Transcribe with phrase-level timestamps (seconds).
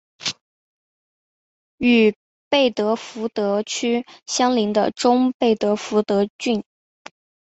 [1.77, 2.15] 与
[2.49, 6.63] 贝德福德区相邻的中贝德福德郡。